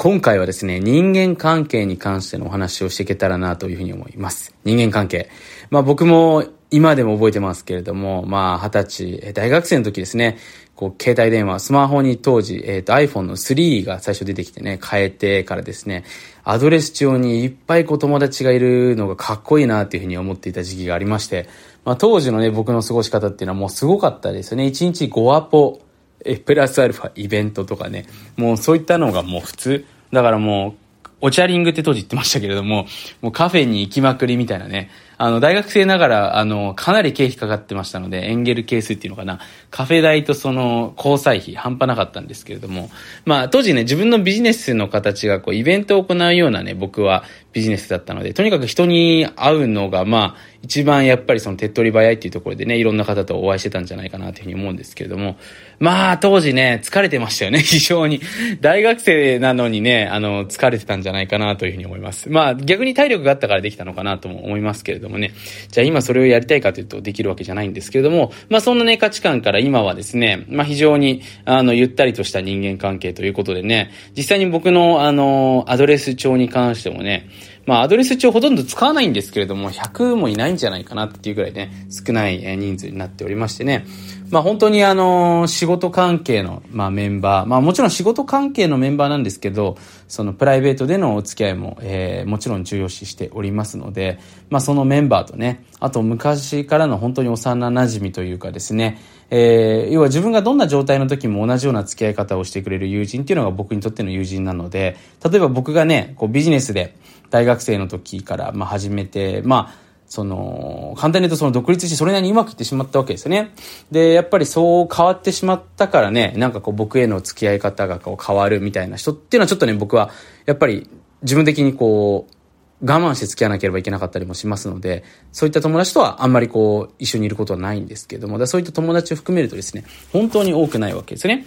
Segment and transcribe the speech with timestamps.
[0.00, 4.54] 今回はですね、人間関係に関してのお話をしていけたらなというふうに思います。
[4.62, 5.28] 人間関係。
[5.70, 10.38] まあ僕も今でも覚えてますけれども、まあ二十歳、大学生の時ですね、
[10.76, 16.04] こう携帯電話、スマホに当時、えっ、ー、と iPhone の3が最初出てきてね、変えてからですね、
[16.44, 21.48] アドレス帳にいっぱいこう友達がいるのがかっこいいなっていうふうに思っていた時期がありまして、
[21.84, 24.66] まあ当時のね、僕の過ごし方っていうのはもうすごかったですよね。
[24.66, 25.80] 1日5アポ、
[26.28, 29.84] え、プラスアルファイベントとかね、もうそういったのがもう普通。
[30.12, 32.86] だからもう、おチャリングって当時言ってましたけれども、
[33.22, 34.90] もうカフェに行きまくりみたいなね。
[35.20, 39.40] あの、大学生ながら、あの、かなり経費かかってましたので、エンゲル係数っていうのかな。
[39.70, 42.88] カフェ代とその、交際費、半端なかったんですけれども。
[43.24, 55.36] まあ、当時ね、自分のビジネスの形が、こう、イベントを行うようなね、僕はビジネスだったので、とにかく人に会うのが、まあ、一番やっぱりその手っ取り早いっていうところでね、いろんな方とお会いしてたんじゃないかなというふうに思うんですけれども、
[55.78, 58.20] まあ当時ね、疲れてましたよね、 非常に。
[58.60, 62.28] 大学生なのにね、あの、疲れてたんじゃないかなというふうに思います。
[62.28, 65.32] まあ逆に体力があったからできたのかなとも思いますけれどももね、
[65.70, 77.28] じゃあ今それをやりたいかというとできるわけじゃないんですけれども、まあそんなね、価値観から今はですね、まあ非常に、あの、ゆったりとした人間関係ということでね、実際に僕のあの、アドレス帳に関してもね、
[77.68, 83.84] まあ、アドレス帳ほとんど使わないんですけれども、100もいないんじゃないかなっていうぐらいね、少ない人数になっておりましてね。
[84.30, 98.98] まあ、本当にあの、仕事関係の、まあ、メンバー、まあ、もちろん仕事関係のメンバーなんですけど、そのプライベートでのお付き合いも、えー、もちろん重要視しておりますので、まあ、そのメンバーとね、あと昔からの本当に幼馴染というかですね、
[99.30, 106.94] えー、要は自分がどんな状態の時も同じような付き合い方をしてくれる友人っていうのが僕にとっての友人なので、例えば僕がね、こうビジネスで
[107.30, 113.52] 大学生の時から、まあ、始めて、まあ、その、簡単に言うとその独立してそれなりにうまくいってしまったわけですよね。
[113.90, 120.10] で、やっぱりそう変わってしまったからね、なんかこう僕への付き合い方がこう変わるみたいな人っていうのはちょっとね、僕は
[120.46, 120.88] やっぱり
[121.22, 122.34] 自分的にこう、
[122.80, 131.44] 我慢して付き合わなければいけなかったりもしますので、そういった友達とはあんまりこう、一緒にいることはないんですけども、だそういった友達を含めるとですね、本当に多くないわけですね。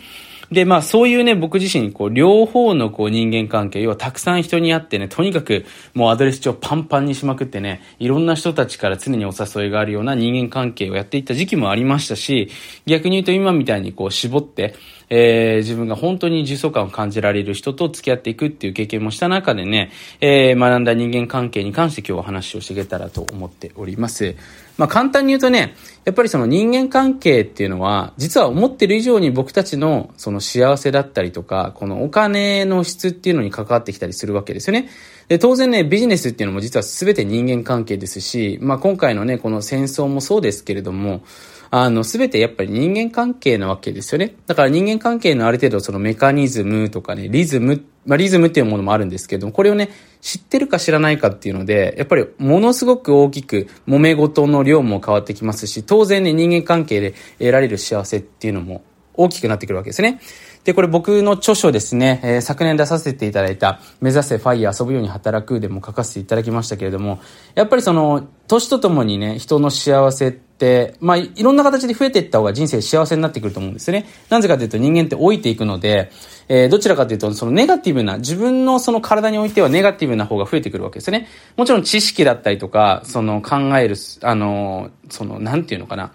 [0.51, 12.49] で、まあそういうね、僕自身、こう、両方のこう人間関係、要はたくさん人に会ってね、とにかくもうアドレス帳パンパンにしまくってね、いろんな人たちから常にお誘いがあるような人間関係をやっていった時期もありましたし、
[12.85, 14.75] 逆に言うと今みたいにこう絞って、
[15.13, 19.91] えー、自分が本当に重層感を感じられる人と付き合っていくっていう経験もした中でね、
[20.21, 24.35] えー、学んだ人間関係に関して今日は話をしていけたらと思っております。
[24.77, 34.89] まあ簡単に言うとね、やっぱりその人間関係っていうのは、実は思ってる以上に僕たちのその幸せだったりとか、このお金の質っていうのに関わってきたりするわけですよね。
[35.31, 41.23] で、当然ね、ビジネスっていうのも実は全て人間関係ですし、まあ今回のね、この戦争もそうですけれども、
[41.69, 44.35] あの、すべてやっぱり人間関係なわけですよね。
[44.45, 58.81] だから人間関係のある程度そのメカニズムとかね、リズム、まあリズムっていうものもあるんですけども、これをね、知ってるか知らないかっていうので、やっぱりものすごく大きく揉め事の量も変わってきますし、当然ね、人間関係で得られる幸せっていうのも
[59.13, 60.19] 大きくなってくるわけですね。
[60.63, 67.19] で、これ僕の著書ですね、えー、昨年出させていただいた、目指せファイヤー遊ぶように働くでも書かせていただきましたけれども、
[67.55, 74.05] やっぱりその、年とともにね、人の幸せって、まあ、いろんな形で増えていった方が人生幸せになってくると思うんですね。
[74.29, 76.11] なぜかというと人間って老いていくので、
[76.47, 81.27] えー、どちらかというと、そのネガティブな、自分のその体においてはネガティブな方が増えてくるわけですね。
[81.57, 86.11] もちろん知識だったりとか、その考える、あの、その、なんていうのかな。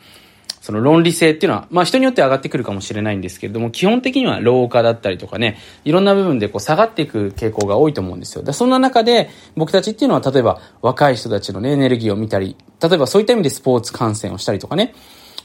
[0.66, 8.42] その論理性っていうのは、まあ人によって上がってくるかもしれないんですけれども、基本的には老化だったりとかね、いろんな部分でこう下がっていく傾向が多いと思うんですよ。
[8.42, 14.92] でそんな中で、僕たちっていうのは例えば若い人たちのね、エネルギーを見たり、例えばそういった意味でスポーツ観戦をしたりとかね、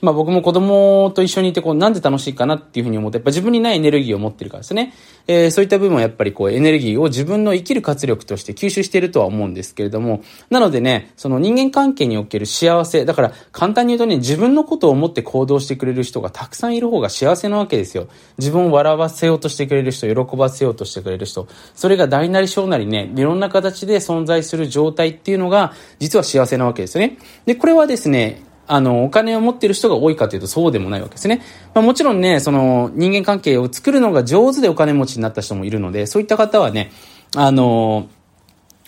[0.01, 4.94] まあ僕も子供と一緒にいてこうなんで楽しいかなっていうふうに思って、やっぱ自分にないエネルギーを持ってるからですね。
[5.28, 18.07] えー、そういった部分はやっぱりこうエネルギーを自分の生きる活力として吸収しているとは思うんですけれども、なのでね、その人間関係における幸せ、だから簡単に言うとね、自分のことを思って行動してくれる人がたくさんいる方が幸せなわけですよ。
[18.38, 27.17] 自分を笑わせようとしてくれる人、喜ばせようとしてくれる人、それが大なり小なりね、いろんな形で存在する状態っていうのが、実は幸せなわけですよね。
[27.46, 28.43] で、これはですね、
[28.73, 31.41] あの、お金を持ってる人が多いかというとそうでもないわけですね。
[31.73, 36.90] まあ、もちろんね、その人間関係を作るのが上手でお金持ちになった人もいるので、そういった方はね、
[37.35, 38.08] あの、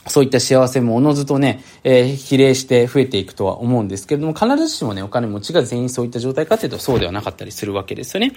[0.08, 8.32] そういった幸せもおのずとね、えー、比例して増えていくとは思うんですけれども、必ずしもね、お金持ちが全員そういった状態かというとそうではなかったりするわけですよね。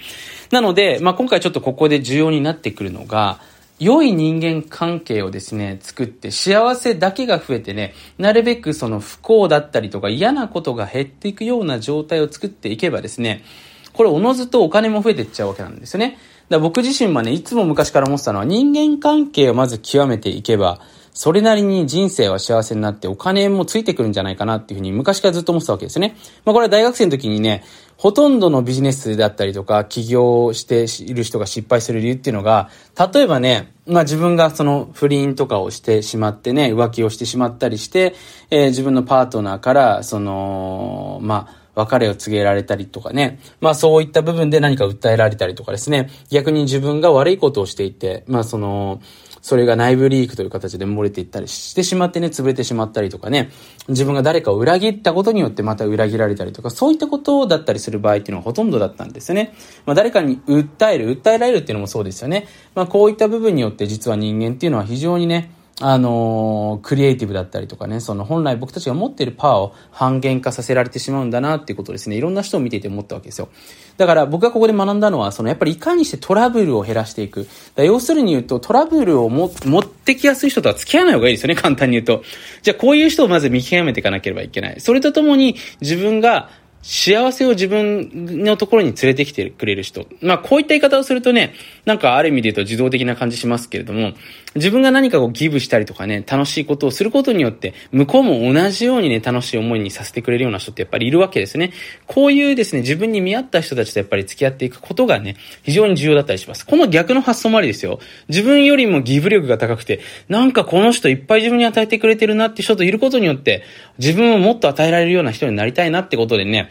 [0.51, 3.39] なので、まあ、今回ちょっとここで重要になってくるのが、
[3.78, 13.44] 良い人間関係をですね、作って幸せだけが増えてね、なるべくその不幸だったりとか嫌なことが減っていくような状態を作っていけばですね、
[13.93, 16.19] これおのずとお金も増えていっちゃうわけなんですよね。
[16.49, 20.81] だ僕自身もね、いつも昔から思ってたのは人間関係をまず極めていけば、
[21.12, 26.14] それなりに人生は幸せになってお金もついてくるんじゃないかなっていうふうに昔からずっと思ってたわけですね。
[26.44, 27.64] まあこれは大学生の時にね、
[27.97, 32.69] ほとんどのビジネスだったりとか、起業している人が失敗する理由っていうのが、
[33.15, 38.15] 例えばね、まあ自分がその不倫とかをしてしまってね、浮気をしてしまったりして、
[38.51, 43.39] えー、自分のパートナーから、その、まあ、別れを告げられたりとかね。
[43.61, 46.11] まあそういった部分で何か訴えられたりとかですね。
[46.31, 49.01] 逆に自分が悪いことをしていて、まあその、
[49.47, 53.53] それが内部リークという形で漏れていったりしてしまってね、潰れてしまったりとかね、
[53.87, 59.55] 自分が誰かを裏切ったことによってまた裏切られたりとか、そういったことだったりする場合っていうのはほとんどだったんですよね。
[59.85, 62.49] まあ誰かに訴える、訴えられるっていうのもそうですよね。
[62.75, 73.50] まあこういった部分によって実は人間っていうのは非常にね、あのー、クリエイティブだったりとかね、その本来僕たちが持っているパワーを半減化させられてしまうんだなっていうことですね、いろんな人を見ていて思ったわけですよ。
[73.99, 77.46] だから僕がここで学んだのは、そのやっぱりいかにしてトラブルを減らしていく。
[77.76, 82.25] 要するに言うと、トラブルをも持ってきやすい人とは付き合わない方がいいですよね、簡単に言うと。
[82.62, 84.81] じゃあこういう人をまず見極めていかなければいけない。
[84.81, 86.49] それとともに自分が
[86.82, 90.06] 幸せを自分のところに連れてきてくれる人。
[90.20, 94.12] まあ、こういった言い方をするとね、なんかある意味で言うと自動的な感じしますけれども、
[94.55, 101.73] 自分が何かこうギブしたりとかね、楽しいことをすることによって、向こうも同じようにね、楽しい思いにさせてくれるような人ってやっぱりいるわけですね。
[102.06, 106.67] こういうですね、自分に見合った人たちとやっぱり付き合っていくことがね、非常に重要だったりします。
[106.67, 107.99] この逆の発想もありですよ。
[108.28, 113.64] 自分よりもギブ力が高くて、なんかこの人いっぱい自分に与えてくれてるなって人といることによって、
[113.99, 116.70] 自分をもっと与えられるような人になりたいなってことでね、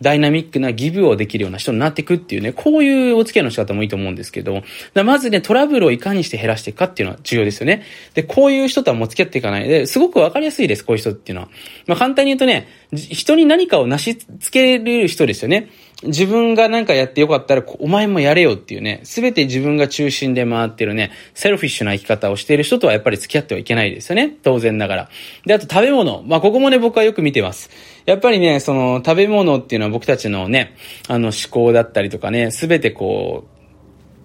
[0.00, 4.62] ダイナミックなギブをできるような人になっていくっていうね、こういうお付き合いの仕方もいいと思うんですけど、
[4.94, 7.82] まずね、トラブルをいかにして減らしていくかっていうのは重要ですよね。
[8.14, 11.48] で、こういう人とはもう付き合っていかないで、すごくわかりやすいです、こういう人っていうのは。
[11.86, 15.68] まあ簡単に言うとね、人に何かを成し付ける人ですよね。
[16.02, 24.36] 自分が何かやってよかったら、お前もやれよっていうね、すべて自分が中心で回ってるね、セルフィッシュな生き方をしている人とはやっぱり付き合ってはいけないですよね。
[24.42, 25.08] 当然ながら。
[25.46, 26.22] で、あと食べ物。
[26.26, 27.70] まあ、ここもね、僕はよく見てます。
[28.04, 30.74] やっぱりね、その、食べ物っていうのは僕たちのね、
[31.08, 33.56] あの、思考だったりとかね、すべてこう、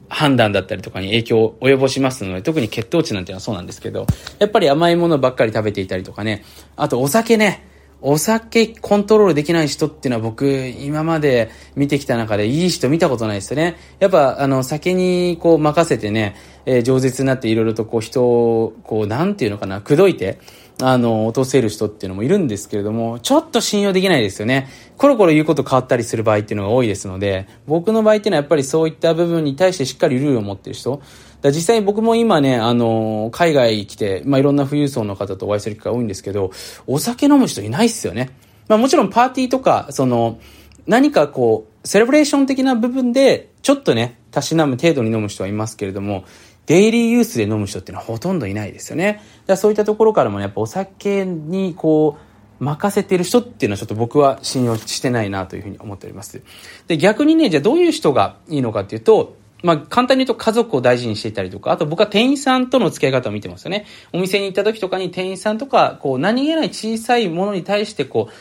[0.10, 4.06] 判断だったりとかに影響を及ぼしますので、特に血糖値なんていうのはそうなんですけど、
[4.40, 6.44] やっぱり甘いものばっかり食べていたりとかね、
[6.76, 7.66] あとお酒ね、
[8.02, 13.78] お酒コントロールできない人っていうのは僕、今まで見てきた中でいい人見たことないですよね。
[14.00, 16.36] やっぱ、あの、酒にこう任せてね、
[16.66, 20.40] えー、饒舌になっていろいろとこう人を、こう、なんていうのかな、口説いて、
[20.82, 24.68] あの、落とせる人っていうのもいるんですけれども、ちょっと信用できないですよね。
[24.98, 31.02] コロコロ言うこと変わったりする場合っていうのが多いですので、僕の場合っていうのはやっぱりそういった部分に対してしっかりルールを持ってる人、
[31.42, 36.52] だ実際に僕も今ね、あの、海外来て、まあ、いろんな富裕層の方とお会いする機会多いんですけど、
[36.86, 38.30] お酒飲む人いないっすよね。
[38.68, 40.40] まあ、もちろんパーティーとか、その、
[40.86, 46.26] 何かこう、セレブレーション的な部分で、ちょっとね、たしなむ程度に飲む人はいますけれども、
[46.66, 49.22] デイリーユースで飲む人っていうのはほとんどいないですよね。
[49.46, 52.32] だそういったところからもね、やっぱお酒にこう、
[52.64, 56.44] 任せてる人っていうのはちょっと僕は信用してないなというふうに思っております。
[56.88, 63.86] で、逆にね、じゃあどういう人がいいのかっていうと、まあ、簡単に言うと家族を大事にしていたりとか、あと僕は店員さんとの付き合い方を見てますよね。
[64.14, 68.34] お店に行った時とかに店員さんとか、こう、何気ない小さいものに対して、こう、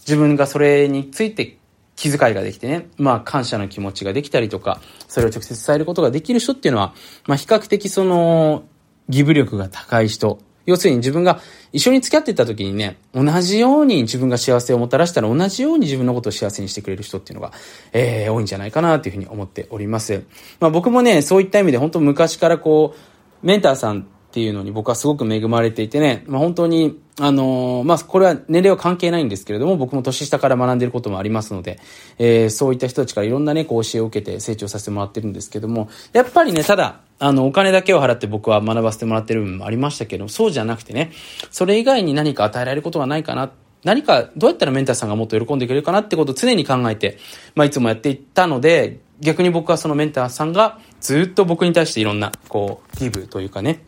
[0.00, 1.56] 自分がそれについて
[2.02, 6.94] 気遣いができてね、まあ感謝の気持ちができたりとか、それを直接伝えることができる人っていうのは、
[7.28, 8.64] まあ比較的その、
[9.06, 10.40] 義務力が高い人。
[10.66, 11.40] 要するに自分が
[11.72, 17.52] 一緒に付き合ってた時にね、同じように自分が幸せをもたらしたら同じように自分のことを幸せにしてくれる人っていうのが、
[17.92, 20.24] えー、多いんじゃないかなというふうに思っております。
[20.58, 31.78] まあ僕もね、そういった意味で本当昔からこう、メンターさんっていうのに僕はすごく恵まれていてね、まあ、本当に、あのー、まあ、これは年齢は関係ないんですけれども、僕も年下から学んでいることもありますので、
[32.16, 41.12] えー、そういった人たちからいろんなね、こう教えを受けて成長させてもらってるんですけども、やっぱりね、ただ、あの、お金だけを払って僕は学ばせてもらってる部分もありましたけど、そうじゃなくてね、
[41.50, 43.52] それ以外に何か与えられることはないかな。
[43.84, 47.18] 何か、どうやったらメンターさんがもっと喜んでくれるかなってことを常に考えて、
[47.54, 53.82] まあ、いつもやっていったので、逆に僕はそのメンターさんがずっと僕に対していろんな、こう、ギブというかね、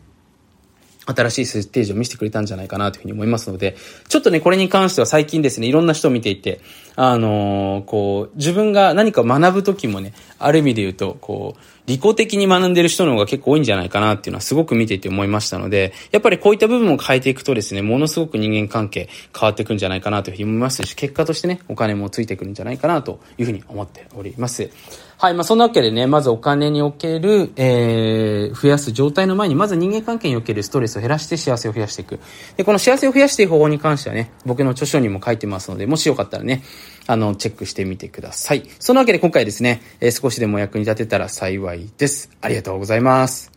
[1.05, 3.75] 新しいステージを見せてくれたんじゃないかなというふうに思いますので、
[4.07, 6.59] ちょっとね、これに関しては最近ですね、いろんな人を見ていて、
[6.95, 24.69] あのー、こう、自分が何か学ぶときもね、ある意味で言うと、こう、利己的に学んでる人の方が結構多いんじゃないかなっていうのはすごく見ていて思いましたので、やっぱりこういった部分を変えていくとですね、ものすごく人間関係変わっていくんじゃないかなというふうに思いますし、結果としてね、お金もついてくるんじゃないかなというふうに思っております。
[25.17, 32.19] はい、まあそんなわけでね、まずお金における、えー、増やす状態の前に、まず人間関係におけるストレスを減らして幸せを増やしていく。
[32.57, 36.63] で、この幸せを増やしていく方法に関してはね、僕の著書にも書いてますので、もしよかったらね、
[37.07, 38.63] あの、チェックしてみてください。
[38.79, 42.29] そのわけで今回ですね、えー、少しでも役に立てたら幸いです。
[42.41, 43.51] ありがとうございます。